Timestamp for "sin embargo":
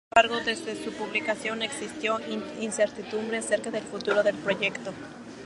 0.15-0.43